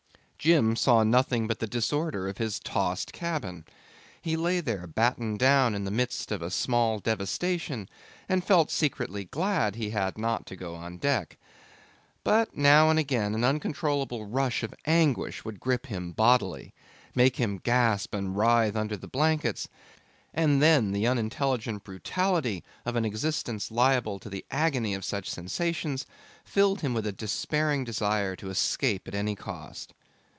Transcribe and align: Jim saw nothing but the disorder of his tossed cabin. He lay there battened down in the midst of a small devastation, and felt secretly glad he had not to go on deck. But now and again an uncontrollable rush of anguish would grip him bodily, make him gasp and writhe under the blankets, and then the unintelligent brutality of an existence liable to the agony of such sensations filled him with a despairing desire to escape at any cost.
Jim 0.43 0.75
saw 0.75 1.03
nothing 1.03 1.45
but 1.45 1.59
the 1.59 1.67
disorder 1.67 2.27
of 2.27 2.39
his 2.39 2.59
tossed 2.61 3.13
cabin. 3.13 3.63
He 4.23 4.35
lay 4.35 4.59
there 4.59 4.87
battened 4.87 5.37
down 5.37 5.75
in 5.75 5.83
the 5.83 5.91
midst 5.91 6.31
of 6.31 6.41
a 6.41 6.49
small 6.49 6.97
devastation, 6.97 7.87
and 8.27 8.43
felt 8.43 8.71
secretly 8.71 9.25
glad 9.25 9.75
he 9.75 9.91
had 9.91 10.17
not 10.17 10.47
to 10.47 10.55
go 10.55 10.73
on 10.73 10.97
deck. 10.97 11.37
But 12.23 12.57
now 12.57 12.89
and 12.89 12.97
again 12.97 13.35
an 13.35 13.43
uncontrollable 13.43 14.25
rush 14.25 14.63
of 14.63 14.73
anguish 14.85 15.45
would 15.45 15.59
grip 15.59 15.85
him 15.85 16.11
bodily, 16.11 16.73
make 17.13 17.35
him 17.35 17.59
gasp 17.63 18.15
and 18.15 18.35
writhe 18.35 18.75
under 18.75 18.97
the 18.97 19.07
blankets, 19.07 19.67
and 20.33 20.59
then 20.59 20.91
the 20.91 21.05
unintelligent 21.05 21.83
brutality 21.83 22.63
of 22.83 22.95
an 22.95 23.05
existence 23.05 23.69
liable 23.69 24.17
to 24.17 24.27
the 24.31 24.43
agony 24.49 24.95
of 24.95 25.05
such 25.05 25.29
sensations 25.29 26.07
filled 26.43 26.81
him 26.81 26.95
with 26.95 27.05
a 27.05 27.11
despairing 27.11 27.83
desire 27.83 28.35
to 28.37 28.49
escape 28.49 29.07
at 29.07 29.13
any 29.13 29.35
cost. 29.35 29.93